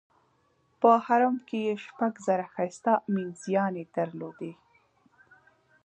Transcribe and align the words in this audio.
په 0.79 0.89
حرم 1.05 1.35
کې 1.47 1.57
یې 1.67 1.73
شپږ 1.85 2.13
زره 2.27 2.45
ښایسته 2.53 2.93
مینځیاني 3.13 3.83
درلودې. 3.95 4.53